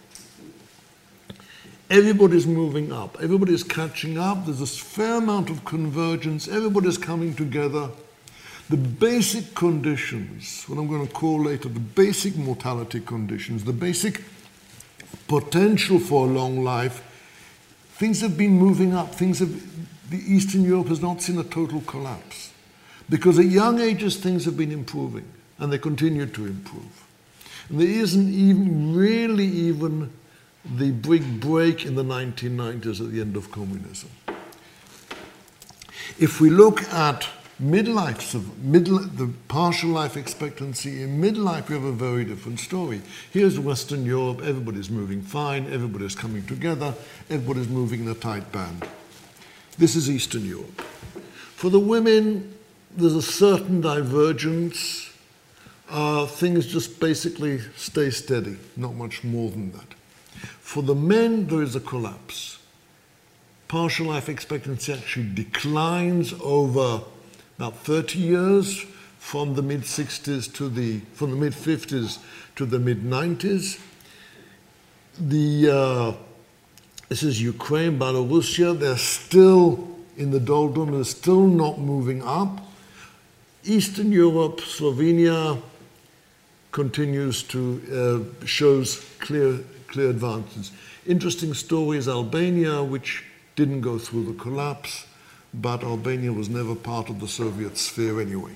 everybody's 1.89 2.45
moving 2.45 2.91
up. 2.91 3.17
Everybody's 3.21 3.63
catching 3.63 4.17
up. 4.17 4.45
There's 4.45 4.61
a 4.61 4.65
fair 4.65 5.15
amount 5.15 5.49
of 5.49 5.63
convergence. 5.63 6.47
Everybody's 6.47 6.97
coming 6.97 7.33
together. 7.33 7.89
The 8.69 8.77
basic 8.77 9.55
conditions, 9.55 10.63
what 10.67 10.79
I'm 10.79 10.87
going 10.87 11.05
to 11.05 11.13
call 11.13 11.43
later 11.43 11.69
the 11.69 11.79
basic 11.79 12.35
mortality 12.35 12.99
conditions, 12.99 13.63
the 13.63 13.73
basic 13.73 14.21
potential 15.27 15.99
for 15.99 16.27
a 16.27 16.29
long 16.29 16.63
life, 16.63 17.03
things 17.93 18.21
have 18.21 18.37
been 18.37 18.53
moving 18.53 18.93
up. 18.93 19.13
Things 19.13 19.39
have, 19.39 19.72
the 20.09 20.17
Eastern 20.17 20.63
Europe 20.63 20.87
has 20.87 21.01
not 21.01 21.21
seen 21.21 21.37
a 21.39 21.43
total 21.43 21.81
collapse. 21.81 22.51
Because 23.09 23.39
at 23.39 23.45
young 23.45 23.79
ages, 23.79 24.17
things 24.17 24.45
have 24.45 24.57
been 24.57 24.71
improving, 24.71 25.25
and 25.59 25.71
they 25.71 25.77
continue 25.77 26.25
to 26.25 26.45
improve. 26.45 27.05
And 27.69 27.79
there 27.79 27.87
isn't 27.87 28.33
even 28.33 28.95
really 28.95 29.45
even 29.45 30.11
the 30.65 30.91
big 30.91 31.39
break 31.39 31.85
in 31.85 31.95
the 31.95 32.03
1990s 32.03 33.01
at 33.01 33.11
the 33.11 33.21
end 33.21 33.35
of 33.35 33.51
communism. 33.51 34.09
If 36.19 36.39
we 36.39 36.49
look 36.49 36.83
at 36.83 37.27
midlife, 37.61 38.41
middle, 38.61 38.99
the 38.99 39.31
partial 39.47 39.89
life 39.89 40.15
expectancy 40.17 41.01
in 41.01 41.21
midlife, 41.21 41.69
we 41.69 41.75
have 41.75 41.83
a 41.83 41.91
very 41.91 42.23
different 42.23 42.59
story. 42.59 43.01
Here's 43.31 43.59
Western 43.59 44.05
Europe, 44.05 44.41
everybody's 44.43 44.89
moving 44.89 45.21
fine, 45.21 45.71
everybody's 45.71 46.15
coming 46.15 46.45
together, 46.45 46.93
everybody's 47.29 47.69
moving 47.69 48.01
in 48.01 48.09
a 48.09 48.15
tight 48.15 48.51
band. 48.51 48.87
This 49.77 49.95
is 49.95 50.09
Eastern 50.09 50.45
Europe. 50.45 50.81
For 51.55 51.71
the 51.71 51.79
women, 51.79 52.53
there's 52.95 53.15
a 53.15 53.23
certain 53.23 53.81
divergence. 53.81 55.09
Uh, 55.89 56.27
things 56.27 56.67
just 56.67 56.99
basically 56.99 57.59
stay 57.75 58.11
steady, 58.11 58.57
not 58.77 58.93
much 58.93 59.23
more 59.23 59.49
than 59.49 59.71
that. 59.71 59.95
For 60.59 60.83
the 60.83 60.93
men, 60.93 61.47
there 61.47 61.63
is 61.63 61.75
a 61.75 61.79
collapse. 61.79 62.59
Partial 63.67 64.07
life 64.07 64.29
expectancy 64.29 64.93
actually 64.93 65.33
declines 65.33 66.33
over 66.41 67.03
about 67.57 67.77
30 67.77 68.19
years 68.19 68.85
from 69.17 69.55
the 69.55 69.63
mid 69.63 69.81
60s 69.81 70.53
to 70.53 70.69
the 70.69 70.99
from 71.13 71.31
the 71.31 71.37
mid 71.37 71.53
50s 71.53 72.19
to 72.55 72.65
the 72.65 72.77
mid 72.77 73.03
90s. 73.03 73.79
The 75.19 75.69
uh, 75.71 76.13
this 77.13 77.21
is 77.21 77.39
Ukraine, 77.39 77.99
Belarusia. 77.99 78.73
They're 78.73 78.97
still 78.97 79.87
in 80.17 80.31
the 80.31 80.39
doldrum. 80.39 80.93
They're 80.93 81.03
still 81.03 81.45
not 81.45 81.77
moving 81.77 82.23
up. 82.23 82.59
Eastern 83.63 84.11
Europe, 84.11 84.61
Slovenia 84.61 85.61
continues 86.71 87.43
to 87.43 87.61
uh, 88.41 88.45
shows 88.47 89.05
clear 89.19 89.59
clear 89.85 90.09
advances. 90.09 90.71
Interesting 91.05 91.53
story 91.53 91.99
is 91.99 92.07
Albania, 92.07 92.81
which 92.81 93.23
didn't 93.55 93.81
go 93.81 93.99
through 93.99 94.23
the 94.23 94.37
collapse, 94.45 95.05
but 95.53 95.83
Albania 95.83 96.33
was 96.33 96.49
never 96.49 96.73
part 96.73 97.11
of 97.11 97.19
the 97.19 97.27
Soviet 97.27 97.77
sphere 97.77 98.21
anyway. 98.21 98.55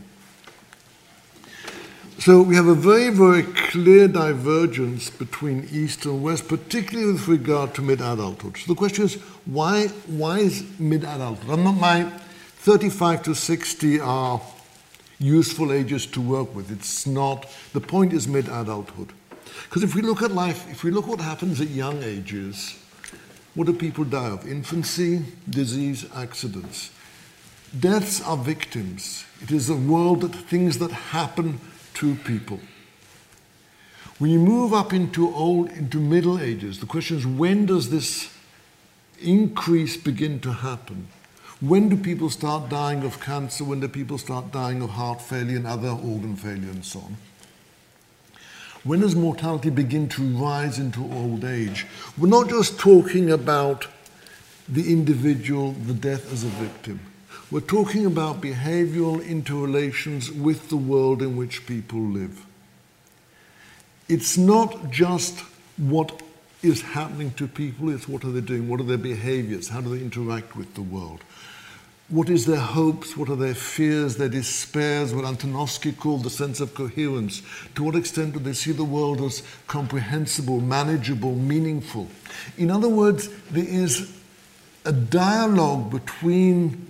So 2.20 2.42
we 2.42 2.56
have 2.56 2.66
a 2.66 2.74
very, 2.74 3.10
very 3.12 3.44
clear 3.44 4.08
divergence 4.08 5.12
between 5.12 5.68
East 5.72 6.06
and 6.06 6.24
West, 6.24 6.48
particularly 6.48 7.14
with 7.14 7.28
regard 7.28 7.76
to 7.76 7.84
mid-adulthood. 7.84 8.58
So 8.58 8.74
the 8.74 8.76
question 8.76 9.06
is, 9.06 9.16
why, 9.46 9.88
why 10.08 10.40
is 10.40 10.66
mid-adulthood? 10.80 11.48
I'm 11.48 11.64
not, 11.64 11.76
my 11.76 12.10
35 12.58 13.22
to 13.24 13.36
60 13.36 14.00
are 14.00 14.42
useful 15.20 15.72
ages 15.72 16.08
to 16.08 16.20
work 16.20 16.56
with. 16.56 16.72
It's 16.72 17.06
not, 17.06 17.46
the 17.74 17.82
point 17.82 18.14
is 18.14 18.28
mid-adulthood. 18.28 19.14
Because 19.66 19.84
if 19.84 19.94
we 19.94 20.02
look 20.02 20.24
at 20.24 20.32
life, 20.32 20.70
if 20.72 20.84
we 20.84 20.90
look 20.90 21.06
what 21.06 21.22
happens 21.22 21.62
at 21.62 21.70
young 21.70 22.02
ages, 22.02 22.80
what 23.54 23.68
do 23.68 23.74
people 23.74 24.04
die 24.04 24.30
of? 24.30 24.48
Infancy, 24.48 25.24
disease, 25.48 26.08
accidents. 26.16 26.90
Deaths 27.80 28.22
are 28.22 28.38
victims. 28.38 29.24
It 29.44 29.52
is 29.52 29.70
a 29.70 29.76
world 29.76 30.22
that 30.22 30.34
things 30.34 30.80
that 30.80 30.92
happen 30.92 31.60
to 31.98 32.14
people. 32.16 32.60
When 34.20 34.30
you 34.30 34.40
move 34.40 34.72
up 34.72 34.94
into 34.94 35.34
old, 35.34 35.72
into 35.72 36.00
middle 36.00 36.40
ages, 36.40 36.80
the 36.80 36.86
question 36.86 37.18
is 37.18 37.26
when 37.26 37.66
does 37.66 37.90
this 37.90 38.32
increase 39.20 39.98
begin 39.98 40.40
to 40.42 40.54
happen? 40.54 41.08
When 41.60 41.90
do 41.90 41.98
people 41.98 42.30
start 42.30 42.70
dying 42.70 43.04
of 43.04 43.20
cancer? 43.20 43.64
When 43.64 43.80
do 43.80 43.88
people 43.88 44.20
start 44.20 44.52
dying 44.52 44.84
of 44.84 44.92
heart 44.92 45.22
failure 45.22 45.58
and 45.58 45.66
other 45.66 45.90
organ 45.90 46.36
failure 46.36 46.70
and 46.70 46.86
so 46.86 47.00
on? 47.00 47.18
When 48.84 49.00
does 49.00 49.16
mortality 49.16 49.72
begin 49.72 50.08
to 50.10 50.22
rise 50.22 50.78
into 50.78 51.02
old 51.12 51.44
age? 51.44 51.88
We're 52.16 52.30
not 52.30 52.48
just 52.48 52.80
talking 52.80 53.32
about 53.32 53.88
the 54.70 54.92
individual, 54.92 55.72
the 55.72 55.96
death 55.96 56.32
as 56.32 56.44
a 56.44 56.48
victim. 56.48 57.00
We're 57.50 57.62
talking 57.62 58.06
about 58.06 58.42
behavioral 58.42 59.26
interrelations 59.26 60.30
with 60.30 60.68
the 60.68 60.76
world 60.76 61.22
in 61.22 61.38
which 61.38 61.66
people 61.66 62.00
live. 62.00 62.46
It's 64.10 64.38
not 64.38 64.92
just 64.92 65.40
what 65.78 66.22
is 66.62 66.82
happening 66.82 67.32
to 67.32 67.48
people, 67.48 67.90
it's 67.90 68.06
what 68.06 68.26
are 68.26 68.32
they 68.32 68.42
doing, 68.42 68.68
what 68.68 68.82
are 68.82 68.84
their 68.84 68.98
behaviors, 68.98 69.70
how 69.70 69.80
do 69.80 69.96
they 69.96 70.04
interact 70.04 70.58
with 70.58 70.74
the 70.74 70.82
world. 70.82 71.22
What 72.10 72.30
is 72.30 72.46
their 72.46 72.60
hopes? 72.60 73.18
What 73.18 73.30
are 73.30 73.36
their 73.36 73.56
fears, 73.56 74.16
their 74.16 74.30
despairs? 74.30 75.14
What 75.14 75.26
Antonovsky 75.26 75.98
called 75.98 76.24
the 76.24 76.30
sense 76.30 76.62
of 76.62 76.74
coherence. 76.74 77.42
To 77.76 77.84
what 77.84 77.96
extent 77.96 78.34
do 78.34 78.40
they 78.40 78.54
see 78.54 78.72
the 78.72 78.86
world 78.86 79.22
as 79.22 79.44
comprehensible, 79.68 80.62
manageable, 80.62 81.36
meaningful? 81.36 82.08
In 82.58 82.72
other 82.72 82.88
words, 82.88 83.30
there 83.52 83.68
is 83.68 84.18
a 84.86 84.94
dialogue 84.94 85.92
between 85.92 86.87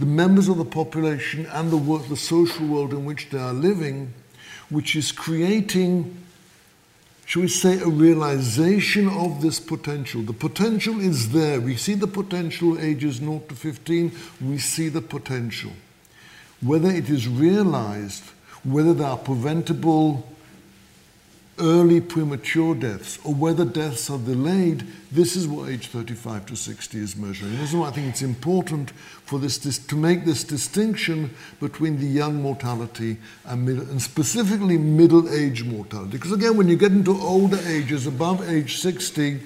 the 0.00 0.06
members 0.06 0.48
of 0.48 0.56
the 0.56 0.64
population 0.64 1.46
and 1.52 1.70
the, 1.70 1.76
world, 1.76 2.08
the 2.08 2.16
social 2.16 2.66
world 2.66 2.92
in 2.92 3.04
which 3.04 3.30
they 3.30 3.38
are 3.38 3.52
living, 3.52 4.12
which 4.70 4.96
is 4.96 5.12
creating 5.12 6.16
shall 7.30 7.42
we 7.42 7.48
say, 7.48 7.78
a 7.78 7.86
realization 7.86 9.08
of 9.08 9.40
this 9.40 9.60
potential. 9.60 10.20
The 10.20 10.32
potential 10.32 10.98
is 10.98 11.30
there. 11.30 11.60
We 11.60 11.76
see 11.76 11.94
the 11.94 12.08
potential 12.08 12.76
ages 12.76 13.18
0 13.18 13.44
to 13.48 13.54
15, 13.54 14.10
we 14.40 14.58
see 14.58 14.88
the 14.88 15.00
potential. 15.00 15.70
Whether 16.60 16.90
it 16.90 17.08
is 17.08 17.28
realized, 17.28 18.24
whether 18.64 18.92
there 18.92 19.06
are 19.06 19.16
preventable 19.16 20.28
early 21.60 22.00
premature 22.00 22.74
deaths 22.74 23.18
or 23.24 23.34
whether 23.34 23.64
deaths 23.64 24.10
are 24.10 24.18
delayed, 24.18 24.86
this 25.12 25.36
is 25.36 25.46
what 25.46 25.68
age 25.70 25.88
35 25.88 26.46
to 26.46 26.56
60 26.56 26.98
is 26.98 27.16
measuring. 27.16 27.52
This 27.58 27.70
is 27.70 27.76
why 27.76 27.88
I 27.88 27.90
think 27.90 28.08
it's 28.08 28.22
important 28.22 28.90
for 28.90 29.38
this, 29.38 29.58
to 29.58 29.96
make 29.96 30.24
this 30.24 30.42
distinction 30.44 31.34
between 31.60 31.98
the 31.98 32.06
young 32.06 32.42
mortality 32.42 33.18
and, 33.44 33.68
and 33.68 34.00
specifically 34.02 34.78
middle 34.78 35.28
age 35.28 35.64
mortality. 35.64 36.12
Because 36.12 36.32
again, 36.32 36.56
when 36.56 36.68
you 36.68 36.76
get 36.76 36.92
into 36.92 37.12
older 37.20 37.58
ages, 37.66 38.06
above 38.06 38.48
age 38.48 38.78
60, 38.78 39.40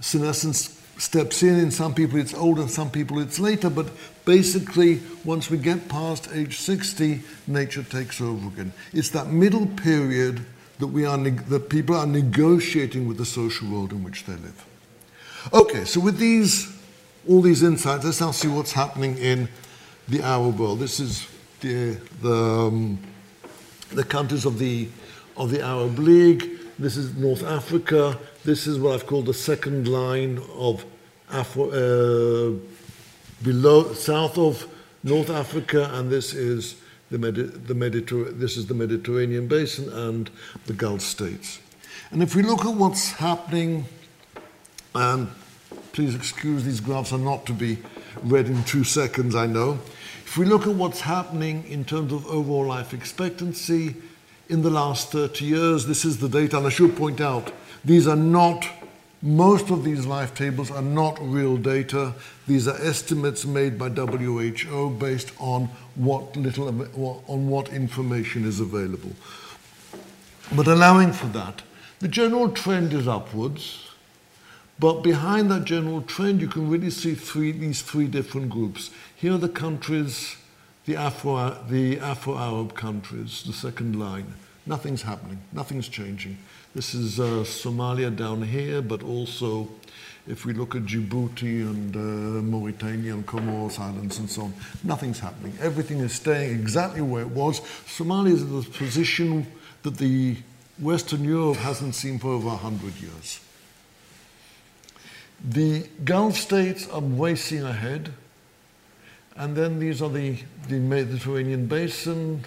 senescence 0.00 0.83
steps 0.98 1.42
in. 1.42 1.58
In 1.58 1.70
some 1.70 1.94
people 1.94 2.18
it's 2.18 2.34
older, 2.34 2.66
some 2.68 2.90
people 2.90 3.18
it's 3.18 3.38
later, 3.38 3.70
but 3.70 3.88
basically, 4.24 5.00
once 5.24 5.50
we 5.50 5.58
get 5.58 5.88
past 5.88 6.28
age 6.32 6.58
60, 6.58 7.20
nature 7.46 7.82
takes 7.82 8.20
over 8.20 8.48
again. 8.48 8.72
It's 8.92 9.10
that 9.10 9.28
middle 9.28 9.66
period 9.66 10.44
that, 10.78 10.86
we 10.88 11.04
are 11.04 11.18
that 11.18 11.68
people 11.68 11.96
are 11.96 12.06
negotiating 12.06 13.06
with 13.06 13.18
the 13.18 13.24
social 13.24 13.68
world 13.68 13.92
in 13.92 14.02
which 14.02 14.24
they 14.24 14.34
live. 14.34 14.64
Okay, 15.52 15.84
so 15.84 16.00
with 16.00 16.18
these, 16.18 16.74
all 17.28 17.42
these 17.42 17.62
insights, 17.62 18.04
let's 18.04 18.20
now 18.20 18.30
see 18.30 18.48
what's 18.48 18.72
happening 18.72 19.16
in 19.18 19.48
the 20.08 20.22
Arab 20.22 20.58
world. 20.58 20.78
This 20.78 21.00
is 21.00 21.26
the, 21.60 21.98
the, 22.22 22.34
um, 22.34 22.98
the 23.92 24.04
countries 24.04 24.44
of 24.44 24.58
the, 24.58 24.88
of 25.36 25.50
the 25.50 25.60
Arab 25.62 25.98
League. 25.98 26.58
This 26.78 26.96
is 26.96 27.14
North 27.14 27.44
Africa. 27.44 28.18
This 28.44 28.66
is 28.66 28.78
what 28.78 28.92
I've 28.92 29.06
called 29.06 29.24
the 29.24 29.32
second 29.32 29.88
line 29.88 30.38
of 30.52 30.84
Afro, 31.32 31.70
uh, 31.70 32.52
below, 33.42 33.94
south 33.94 34.36
of 34.36 34.68
North 35.02 35.30
Africa, 35.30 35.90
and 35.94 36.10
this 36.10 36.34
is 36.34 36.76
the, 37.10 37.16
Medi- 37.16 37.44
the 37.44 37.72
Mediter- 37.72 38.38
this 38.38 38.58
is 38.58 38.66
the 38.66 38.74
Mediterranean 38.74 39.46
basin 39.46 39.90
and 39.90 40.28
the 40.66 40.74
Gulf 40.74 41.00
states. 41.00 41.58
And 42.10 42.22
if 42.22 42.36
we 42.36 42.42
look 42.42 42.66
at 42.66 42.74
what's 42.74 43.12
happening, 43.12 43.86
and 44.94 45.28
please 45.92 46.14
excuse 46.14 46.64
these 46.64 46.80
graphs 46.80 47.14
are 47.14 47.18
not 47.18 47.46
to 47.46 47.54
be 47.54 47.78
read 48.22 48.48
in 48.48 48.62
two 48.64 48.84
seconds, 48.84 49.34
I 49.34 49.46
know. 49.46 49.78
If 50.26 50.36
we 50.36 50.44
look 50.44 50.66
at 50.66 50.74
what's 50.74 51.00
happening 51.00 51.64
in 51.66 51.86
terms 51.86 52.12
of 52.12 52.26
overall 52.26 52.66
life 52.66 52.92
expectancy 52.92 53.96
in 54.50 54.60
the 54.60 54.68
last 54.68 55.12
30 55.12 55.46
years, 55.46 55.86
this 55.86 56.04
is 56.04 56.18
the 56.18 56.28
data, 56.28 56.58
and 56.58 56.66
I 56.66 56.70
should 56.70 56.94
point 56.94 57.22
out 57.22 57.50
these 57.84 58.06
are 58.06 58.16
not 58.16 58.66
Most 59.24 59.70
of 59.70 59.84
these 59.84 60.04
life 60.04 60.34
tables 60.34 60.70
are 60.70 60.82
not 60.82 61.16
real 61.18 61.56
data. 61.56 62.12
These 62.46 62.68
are 62.68 62.76
estimates 62.76 63.46
made 63.46 63.78
by 63.78 63.88
WHO 63.88 64.90
based 64.90 65.32
on 65.38 65.70
what 65.94 66.36
little 66.36 66.68
on 66.68 67.48
what 67.48 67.70
information 67.70 68.44
is 68.44 68.60
available. 68.60 69.12
But 70.54 70.66
allowing 70.68 71.14
for 71.14 71.28
that, 71.28 71.62
the 72.00 72.08
general 72.08 72.50
trend 72.50 72.92
is 72.92 73.08
upwards. 73.08 73.88
But 74.78 75.00
behind 75.00 75.50
that 75.50 75.64
general 75.64 76.02
trend, 76.02 76.42
you 76.42 76.48
can 76.48 76.68
really 76.68 76.90
see 76.90 77.14
three, 77.14 77.52
these 77.52 77.80
three 77.80 78.06
different 78.06 78.50
groups. 78.50 78.90
Here 79.16 79.32
are 79.32 79.38
the 79.38 79.48
countries, 79.48 80.36
the 80.84 80.96
Afro, 80.96 81.64
the 81.66 81.98
Afro-Arab 81.98 82.74
countries, 82.74 83.42
the 83.46 83.54
second 83.54 83.98
line. 83.98 84.34
Nothing's 84.66 85.02
happening. 85.02 85.40
Nothing's 85.50 85.88
changing. 85.88 86.36
This 86.74 86.92
is 86.92 87.20
uh, 87.20 87.44
Somalia 87.44 88.14
down 88.14 88.42
here, 88.42 88.82
but 88.82 89.04
also 89.04 89.68
if 90.26 90.44
we 90.44 90.52
look 90.54 90.74
at 90.74 90.82
Djibouti 90.82 91.62
and 91.62 91.94
uh, 91.94 92.42
Mauritania 92.42 93.14
and 93.14 93.24
Comoros 93.24 93.78
Islands 93.78 94.18
and 94.18 94.28
so 94.28 94.42
on, 94.42 94.54
nothing's 94.82 95.20
happening. 95.20 95.56
Everything 95.60 96.00
is 96.00 96.14
staying 96.14 96.58
exactly 96.58 97.00
where 97.00 97.22
it 97.22 97.28
was. 97.28 97.60
Somalia 97.86 98.32
is 98.32 98.42
in 98.42 98.60
the 98.60 98.66
position 98.70 99.46
that 99.84 99.98
the 99.98 100.36
Western 100.80 101.22
Europe 101.22 101.58
hasn't 101.58 101.94
seen 101.94 102.18
for 102.18 102.30
over 102.30 102.48
100 102.48 102.94
years. 103.00 103.38
The 105.48 105.86
Gulf 106.04 106.36
states 106.36 106.88
are 106.88 107.02
racing 107.02 107.62
ahead, 107.62 108.12
and 109.36 109.54
then 109.54 109.78
these 109.78 110.02
are 110.02 110.10
the, 110.10 110.38
the 110.66 110.80
Mediterranean 110.80 111.66
basin, 111.66 112.44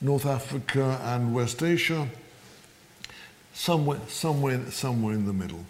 North 0.00 0.26
Africa, 0.26 1.00
and 1.02 1.34
West 1.34 1.64
Asia 1.64 2.06
somewhere, 3.52 4.00
somewhere, 4.08 4.70
somewhere 4.70 5.14
in 5.14 5.26
the 5.26 5.32
middle. 5.32 5.64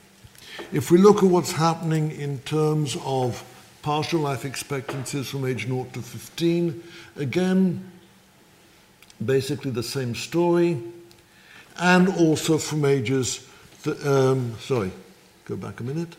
If 0.72 0.90
we 0.90 0.98
look 0.98 1.22
at 1.22 1.28
what's 1.28 1.52
happening 1.52 2.10
in 2.12 2.38
terms 2.40 2.96
of 3.04 3.44
partial 3.82 4.20
life 4.20 4.44
expectancies 4.44 5.28
from 5.28 5.46
age 5.46 5.66
0 5.66 5.86
to 5.92 6.02
15, 6.02 6.82
again, 7.16 7.90
basically 9.24 9.70
the 9.70 9.82
same 9.82 10.14
story, 10.14 10.80
and 11.78 12.08
also 12.08 12.58
from 12.58 12.84
ages, 12.84 13.46
um, 14.04 14.54
sorry, 14.60 14.92
go 15.46 15.56
back 15.56 15.80
a 15.80 15.82
minute, 15.82 16.16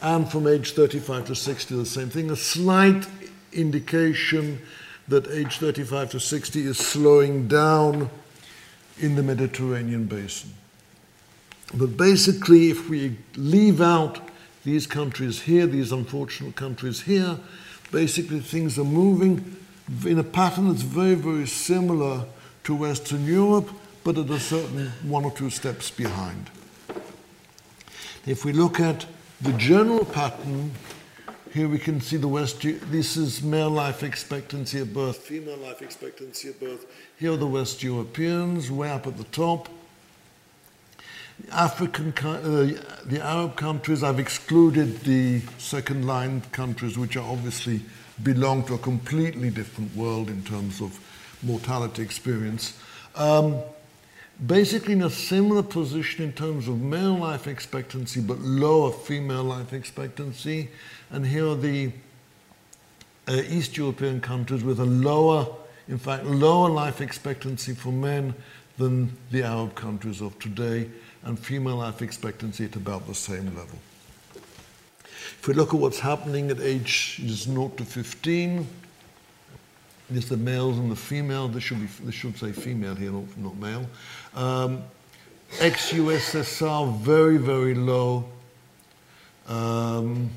and 0.00 0.30
from 0.30 0.46
age 0.46 0.72
35 0.72 1.26
to 1.26 1.34
60, 1.34 1.76
the 1.76 1.86
same 1.86 2.08
thing, 2.08 2.30
a 2.30 2.36
slight 2.36 3.06
indication 3.52 4.60
that 5.08 5.28
age 5.28 5.58
35 5.58 6.10
to 6.12 6.20
60 6.20 6.60
is 6.66 6.78
slowing 6.78 7.46
down 7.46 8.08
in 8.98 9.14
the 9.16 9.22
Mediterranean 9.22 10.06
basin. 10.06 10.50
But 11.74 11.96
basically, 11.96 12.70
if 12.70 12.88
we 12.88 13.16
leave 13.36 13.80
out 13.80 14.20
these 14.64 14.86
countries 14.86 15.42
here, 15.42 15.66
these 15.66 15.90
unfortunate 15.92 16.54
countries 16.54 17.00
here, 17.02 17.38
basically 17.90 18.40
things 18.40 18.78
are 18.78 18.84
moving 18.84 19.56
in 20.06 20.18
a 20.18 20.24
pattern 20.24 20.68
that's 20.68 20.82
very, 20.82 21.14
very 21.14 21.46
similar 21.46 22.24
to 22.64 22.74
Western 22.74 23.26
Europe, 23.26 23.70
but 24.04 24.18
at 24.18 24.30
a 24.30 24.38
certain 24.38 24.92
one 25.02 25.24
or 25.24 25.32
two 25.32 25.50
steps 25.50 25.90
behind. 25.90 26.50
If 28.26 28.44
we 28.44 28.52
look 28.52 28.78
at 28.78 29.06
the 29.40 29.52
general 29.54 30.04
pattern, 30.04 30.72
here 31.52 31.68
we 31.68 31.78
can 31.78 32.00
see 32.00 32.16
the 32.16 32.28
West. 32.28 32.62
This 32.62 33.16
is 33.16 33.42
male 33.42 33.70
life 33.70 34.02
expectancy 34.02 34.80
at 34.80 34.94
birth, 34.94 35.16
female 35.18 35.58
life 35.58 35.82
expectancy 35.82 36.50
at 36.50 36.60
birth. 36.60 36.86
Here 37.18 37.32
are 37.32 37.36
the 37.36 37.46
West 37.46 37.82
Europeans, 37.82 38.70
way 38.70 38.90
up 38.90 39.06
at 39.06 39.16
the 39.16 39.24
top. 39.24 39.68
African, 41.50 42.12
uh, 42.24 42.82
the 43.04 43.20
Arab 43.22 43.56
countries, 43.56 44.02
I've 44.02 44.18
excluded 44.18 45.00
the 45.00 45.40
second 45.58 46.06
line 46.06 46.40
countries, 46.52 46.96
which 46.96 47.16
are 47.16 47.28
obviously 47.28 47.82
belong 48.22 48.64
to 48.66 48.74
a 48.74 48.78
completely 48.78 49.50
different 49.50 49.94
world 49.96 50.28
in 50.28 50.42
terms 50.44 50.80
of 50.80 50.98
mortality 51.42 52.02
experience. 52.02 52.78
Um, 53.14 53.60
basically, 54.46 54.94
in 54.94 55.02
a 55.02 55.10
similar 55.10 55.62
position 55.62 56.24
in 56.24 56.32
terms 56.32 56.68
of 56.68 56.80
male 56.80 57.16
life 57.16 57.46
expectancy, 57.46 58.20
but 58.20 58.38
lower 58.38 58.92
female 58.92 59.44
life 59.44 59.72
expectancy. 59.72 60.70
And 61.10 61.26
here 61.26 61.48
are 61.48 61.56
the 61.56 61.92
uh, 63.28 63.42
East 63.48 63.76
European 63.76 64.20
countries 64.20 64.64
with 64.64 64.80
a 64.80 64.86
lower, 64.86 65.46
in 65.88 65.98
fact, 65.98 66.24
lower 66.24 66.70
life 66.70 67.00
expectancy 67.00 67.74
for 67.74 67.92
men 67.92 68.34
than 68.78 69.16
the 69.30 69.42
Arab 69.42 69.74
countries 69.74 70.20
of 70.20 70.38
today 70.38 70.88
and 71.24 71.38
female 71.38 71.76
life 71.76 72.02
expectancy 72.02 72.64
at 72.64 72.76
about 72.76 73.06
the 73.06 73.14
same 73.14 73.46
level. 73.56 73.78
If 74.34 75.48
we 75.48 75.54
look 75.54 75.74
at 75.74 75.80
what's 75.80 76.00
happening 76.00 76.50
at 76.50 76.60
ages 76.60 77.42
0 77.42 77.68
to 77.76 77.84
15, 77.84 78.66
there's 80.10 80.28
the 80.28 80.36
males 80.36 80.78
and 80.78 80.90
the 80.90 80.96
female. 80.96 81.48
This 81.48 81.64
should, 81.64 81.80
be, 81.80 81.86
this 82.04 82.14
should 82.14 82.36
say 82.36 82.52
female 82.52 82.94
here, 82.94 83.10
not, 83.10 83.36
not 83.38 83.56
male. 83.56 83.86
Um, 84.34 84.82
Ex-USSR, 85.60 86.96
very, 86.98 87.36
very 87.36 87.74
low. 87.74 88.24
Um, 89.48 90.30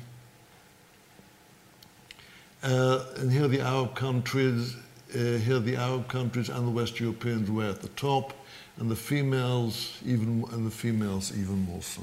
uh, 2.62 3.04
and 3.16 3.30
here 3.30 3.48
the 3.48 3.60
Arab 3.60 3.94
countries, 3.94 4.76
uh, 5.14 5.18
here 5.18 5.58
the 5.58 5.76
Arab 5.76 6.08
countries 6.08 6.48
and 6.48 6.66
the 6.66 6.70
West 6.70 6.98
Europeans 6.98 7.50
were 7.50 7.70
at 7.70 7.80
the 7.80 7.88
top 7.90 8.32
and 8.78 8.90
the 8.90 8.96
females 8.96 9.98
even 10.04 10.44
and 10.52 10.66
the 10.66 10.70
females 10.70 11.32
even 11.32 11.64
more 11.64 11.82
so. 11.82 12.02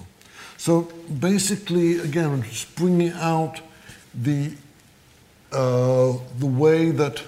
So 0.57 0.81
basically, 1.19 1.99
again, 1.99 2.41
just 2.43 2.75
bringing 2.75 3.11
out 3.13 3.61
the 4.13 4.53
uh, 5.51 6.13
the 6.39 6.45
way 6.45 6.91
that 6.91 7.21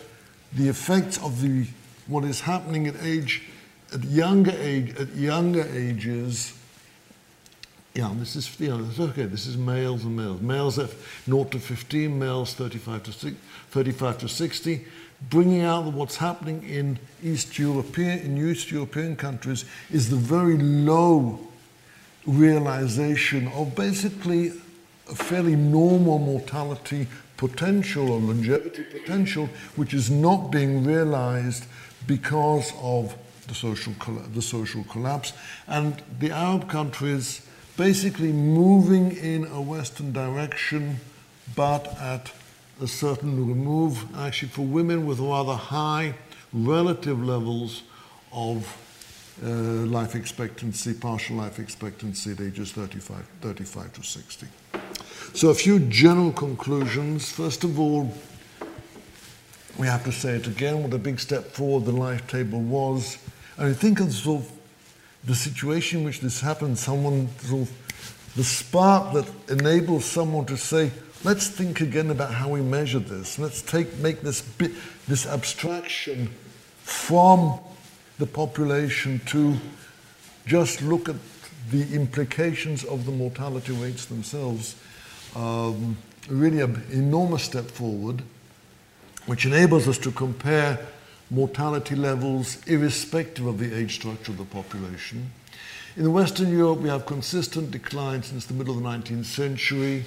the 0.54 0.68
effects 0.70 1.22
of 1.22 1.42
the 1.42 1.68
what 2.08 2.24
is 2.24 2.42
happening 2.42 2.88
at 2.88 2.96
age 3.02 3.44
at 3.94 4.04
younger 4.04 4.56
age 4.58 4.96
at 4.98 5.16
younger 5.16 5.68
ages. 5.74 6.55
Yeah, 7.96 8.14
this 8.18 8.36
is 8.36 8.60
know, 8.60 8.88
okay. 9.00 9.24
This 9.24 9.48
is 9.48 9.58
males 9.58 10.04
and 10.04 10.18
males. 10.18 10.42
Males 10.42 10.78
at 10.80 10.90
0 11.26 11.46
to 11.46 11.60
15, 11.60 12.20
males 12.20 12.54
35 12.54 13.04
to 13.04 13.12
6, 13.14 13.36
35 13.72 14.18
to 14.20 14.28
60 14.28 14.86
bringing 15.30 15.62
out 15.62 15.86
what's 15.86 16.18
happening 16.18 16.64
in 16.64 17.00
East 17.24 17.58
European, 17.58 18.20
in 18.20 18.38
East 18.38 18.72
European 18.72 19.16
countries 19.16 19.66
is 19.92 20.10
the 20.10 20.16
very 20.16 20.58
low 20.58 21.40
realization 22.26 23.48
of 23.50 23.76
basically 23.76 24.52
a 25.10 25.16
fairly 25.16 25.56
normal 25.56 26.20
mortality 26.20 27.08
potential 27.38 28.12
or 28.12 28.20
longevity 28.20 28.84
potential, 28.84 29.50
which 29.76 29.94
is 29.94 30.10
not 30.10 30.52
being 30.52 30.84
realized 30.84 31.66
because 32.08 32.74
of 32.82 33.16
the 33.48 33.54
social, 33.54 33.94
the 34.34 34.42
social 34.42 34.84
collapse. 34.86 35.34
And 35.68 36.02
the 36.20 36.32
Arab 36.32 36.70
countries 36.70 37.45
basically 37.78 38.32
moving 38.32 39.16
in 39.18 39.46
a 39.48 39.62
Western 39.62 40.12
direction, 40.14 41.00
but 41.56 41.88
at 42.00 42.32
a 42.82 42.88
certain 42.88 43.48
remove, 43.48 44.06
actually, 44.18 44.50
for 44.50 44.64
women 44.64 45.06
with 45.06 45.20
rather 45.20 45.54
high 45.54 46.16
relative 46.54 47.22
levels 47.24 47.84
of 48.32 48.66
uh, 49.44 49.48
life 49.48 50.16
expectancy, 50.16 50.94
partial 50.94 51.36
life 51.36 51.60
expectancy 51.60 52.32
at 52.32 52.40
ages 52.40 52.72
35, 52.72 53.26
35 53.42 53.94
to 53.94 54.04
60. 54.04 54.48
So, 55.34 55.50
a 55.50 55.54
few 55.54 55.80
general 55.80 56.32
conclusions. 56.32 57.32
First 57.32 57.64
of 57.64 57.80
all, 57.80 58.14
we 59.78 59.88
have 59.88 60.04
to 60.06 60.12
say 60.12 60.36
it 60.36 60.48
again 60.48 60.82
what 60.82 60.94
a 60.94 60.98
big 60.98 61.20
step 61.20 61.46
forward 61.52 61.86
the 61.86 61.92
life 61.92 62.26
table 62.28 62.62
was. 62.62 63.18
I 63.58 63.74
think 63.74 64.00
of 64.00 64.14
sort 64.14 64.44
of 64.44 64.55
the 65.26 65.36
situation 65.36 66.00
in 66.00 66.06
which 66.06 66.20
this 66.20 66.42
happened, 66.42 66.78
someone 66.78 67.30
sort 67.40 67.64
of 67.64 68.34
the 68.36 68.44
spark 68.44 69.14
that 69.14 69.30
enables 69.50 70.06
someone 70.06 70.46
to 70.46 70.58
say, 70.58 70.92
let's 71.24 71.48
think 71.48 71.82
again 71.82 72.12
about 72.12 72.34
how 72.34 72.50
we 72.50 72.62
measure 72.62 73.00
this. 73.00 73.40
Let's 73.40 73.62
take, 73.62 73.98
make 74.00 74.22
this, 74.22 74.42
this 75.08 75.26
abstraction 75.26 76.28
from 76.84 77.60
the 78.20 78.26
population 78.26 79.20
to 79.28 79.56
just 80.46 80.82
look 80.82 81.10
at 81.10 81.16
the 81.72 81.94
implications 81.94 82.84
of 82.84 83.06
the 83.06 83.12
mortality 83.12 83.74
rates 83.74 84.06
themselves. 84.06 84.76
Um, 85.36 85.98
really 86.30 86.62
an 86.62 86.84
enormous 86.92 87.44
step 87.44 87.66
forward, 87.66 88.22
which 89.26 89.46
enables 89.46 89.88
us 89.88 89.98
to 90.00 90.12
compare 90.12 90.86
mortality 91.30 91.96
levels 91.96 92.66
irrespective 92.68 93.46
of 93.46 93.60
the 93.60 93.74
age 93.74 93.96
structure 93.96 94.32
of 94.32 94.38
the 94.38 94.46
population. 94.46 95.32
In 95.98 96.12
Western 96.12 96.52
Europe, 96.52 96.80
we 96.80 96.90
have 96.90 97.06
consistent 97.06 97.72
decline 97.72 98.22
since 98.22 98.46
the 98.46 98.54
middle 98.54 98.78
of 98.78 98.84
the 98.84 98.90
19th 98.90 99.26
century 99.26 100.06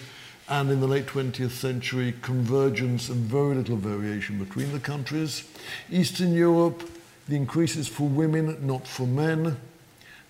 and 0.48 0.70
in 0.70 0.80
the 0.80 0.86
late 0.86 1.06
20th 1.06 1.50
century, 1.50 2.14
convergence 2.22 3.08
and 3.08 3.24
very 3.24 3.54
little 3.54 3.76
variation 3.76 4.38
between 4.38 4.72
the 4.72 4.80
countries. 4.80 5.44
Eastern 5.90 6.32
Europe, 6.32 6.90
the 7.28 7.36
increases 7.36 7.86
for 7.86 8.08
women, 8.08 8.66
not 8.66 8.86
for 8.86 9.06
men. 9.06 9.58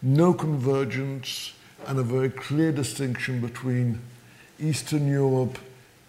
No 0.02 0.32
convergence, 0.34 1.52
and 1.86 1.98
a 1.98 2.02
very 2.02 2.30
clear 2.30 2.72
distinction 2.72 3.40
between 3.40 4.00
Eastern 4.58 5.06
Europe 5.06 5.58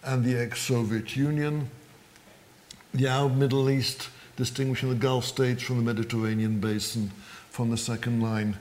and 0.02 0.24
the 0.24 0.36
ex 0.36 0.62
Soviet 0.62 1.14
Union, 1.14 1.70
the 2.92 3.06
Arab 3.06 3.36
Middle 3.36 3.70
East, 3.70 4.08
distinguishing 4.40 4.88
the 4.88 4.94
Gulf 4.94 5.26
states 5.26 5.62
from 5.62 5.76
the 5.76 5.82
Mediterranean 5.82 6.60
basin 6.60 7.12
from 7.50 7.68
the 7.68 7.76
second 7.76 8.22
line 8.22 8.56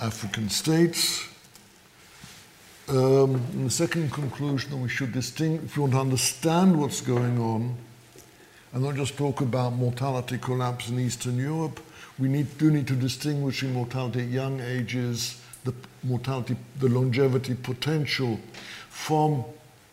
African 0.00 0.48
states. 0.48 1.24
Um, 2.88 3.36
and 3.52 3.66
the 3.66 3.70
second 3.70 4.12
conclusion, 4.12 4.82
we 4.82 4.88
should 4.88 5.12
distinguish, 5.12 5.66
if 5.66 5.76
you 5.76 5.82
want 5.82 5.94
to 5.94 6.00
understand 6.00 6.76
what's 6.76 7.00
going 7.00 7.38
on, 7.38 7.76
and 8.72 8.82
not 8.82 8.96
just 8.96 9.16
talk 9.16 9.40
about 9.40 9.74
mortality 9.74 10.36
collapse 10.36 10.88
in 10.88 10.98
Eastern 10.98 11.38
Europe, 11.38 11.78
we 12.18 12.28
need, 12.28 12.58
do 12.58 12.72
need 12.72 12.88
to 12.88 12.96
distinguish 12.96 13.62
in 13.62 13.72
mortality 13.72 14.22
at 14.22 14.28
young 14.30 14.58
ages, 14.58 15.40
the 15.62 15.72
mortality, 16.02 16.56
the 16.80 16.88
longevity 16.88 17.54
potential 17.54 18.40
from 18.88 19.44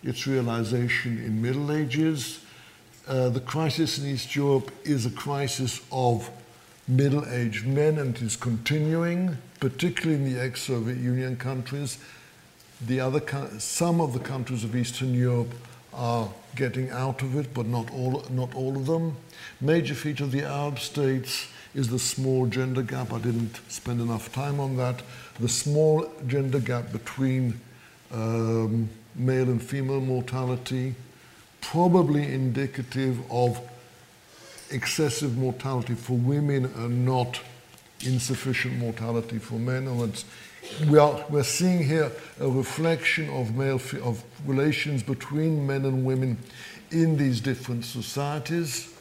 its 0.02 0.26
realization 0.26 1.20
in 1.20 1.40
Middle 1.40 1.72
Ages. 1.72 2.40
Uh, 3.08 3.30
the 3.30 3.40
crisis 3.40 3.98
in 3.98 4.06
East 4.06 4.36
Europe 4.36 4.70
is 4.84 5.06
a 5.06 5.10
crisis 5.12 5.80
of 5.94 6.30
middle-aged 6.90 7.66
men 7.66 7.98
and 8.00 8.18
is 8.18 8.36
continuing, 8.36 9.38
particularly 9.62 10.16
in 10.16 10.34
the 10.34 10.42
ex-Soviet 10.42 10.98
Union 10.98 11.38
countries. 11.38 12.00
The 12.86 13.00
other, 13.00 13.22
some 13.60 14.02
of 14.02 14.12
the 14.12 14.20
countries 14.20 14.66
of 14.66 14.76
Eastern 14.76 15.14
Europe 15.14 15.54
are 15.94 16.30
getting 16.56 16.90
out 16.90 17.22
of 17.22 17.38
it, 17.38 17.54
but 17.54 17.66
not 17.66 17.90
all, 17.94 18.26
not 18.30 18.54
all 18.54 18.76
of 18.76 18.86
them. 18.86 19.16
Major 19.62 19.96
feature 19.96 20.26
of 20.26 20.34
the 20.34 20.44
Arab 20.44 20.78
states 20.78 21.48
is 21.74 21.88
the 21.88 22.00
small 22.00 22.46
gender 22.46 22.82
gap. 22.82 23.14
I 23.14 23.20
didn't 23.20 23.60
spend 23.70 24.02
enough 24.02 24.34
time 24.34 24.60
on 24.60 24.76
that. 24.78 25.02
The 25.40 25.48
small 25.48 26.12
gender 26.28 26.60
gap 26.60 26.92
between 26.92 27.60
um, 28.12 28.90
male 29.16 29.50
and 29.50 29.62
female 29.62 30.02
mortality, 30.02 30.96
probably 31.62 32.34
indicative 32.34 33.20
of 33.32 33.60
excessive 34.70 35.38
mortality 35.38 35.96
for 35.96 36.14
women 36.14 36.66
and 36.66 37.06
not 37.06 37.40
insufficient 38.06 38.78
mortality 38.78 39.40
for 39.40 39.56
men. 39.56 39.88
And 39.88 40.24
we 40.90 40.98
are, 40.98 41.24
we're 41.30 41.44
seeing 41.44 41.84
here 41.84 42.12
a 42.40 42.50
reflection 42.50 43.30
of 43.30 43.56
male 43.56 43.82
of 44.04 44.24
relations 44.46 45.04
between 45.04 45.66
men 45.66 45.86
and 45.86 46.06
women 46.06 46.38
in 46.92 47.18
these 47.18 47.42
different 47.42 47.86
societies. 47.86 48.94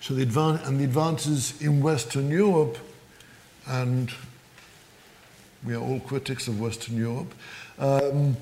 So 0.00 0.14
the 0.14 0.24
advan- 0.24 0.66
and 0.66 0.78
the 0.80 0.84
advances 0.84 1.60
in 1.60 1.82
Western 1.82 2.30
Europe, 2.30 2.78
and 3.66 4.12
we 5.64 5.74
are 5.74 5.82
all 5.82 6.00
critics 6.00 6.48
of 6.48 6.60
Western 6.60 6.96
Europe, 6.96 7.34
um, 7.78 8.36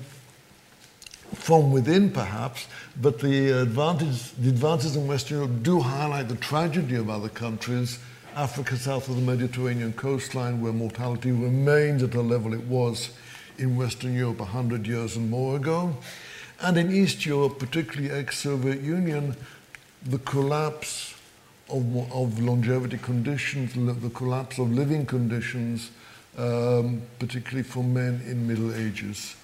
from 1.33 1.71
within 1.71 2.09
perhaps, 2.09 2.67
but 3.01 3.19
the, 3.19 3.61
advantage, 3.61 4.31
the 4.33 4.49
advances 4.49 4.95
in 4.95 5.07
Western 5.07 5.37
Europe 5.37 5.63
do 5.63 5.79
highlight 5.79 6.29
the 6.29 6.35
tragedy 6.35 6.95
of 6.95 7.09
other 7.09 7.29
countries 7.29 7.99
Africa 8.37 8.77
south 8.77 9.09
of 9.09 9.15
the 9.15 9.21
Mediterranean 9.23 9.93
coastline, 9.93 10.61
where 10.61 10.71
mortality 10.71 11.31
remains 11.31 12.03
at 12.03 12.11
the 12.11 12.21
level 12.21 12.53
it 12.53 12.63
was 12.65 13.09
in 13.57 13.75
Western 13.75 14.13
Europe 14.13 14.37
100 14.37 14.85
years 14.85 15.15
and 15.17 15.27
more 15.31 15.55
ago. 15.55 15.97
And 16.61 16.77
in 16.77 16.91
East 16.91 17.25
Europe, 17.25 17.57
particularly 17.57 18.11
ex 18.11 18.37
Soviet 18.37 18.81
Union, 18.81 19.35
the 20.05 20.19
collapse 20.19 21.15
of, 21.67 22.13
of, 22.13 22.39
longevity 22.39 22.99
conditions, 22.99 23.73
the 23.73 24.09
collapse 24.11 24.59
of 24.59 24.71
living 24.71 25.07
conditions, 25.07 25.89
um, 26.37 27.01
particularly 27.17 27.63
for 27.63 27.83
men 27.83 28.21
in 28.27 28.47
Middle 28.47 28.71
Ages. 28.75 29.35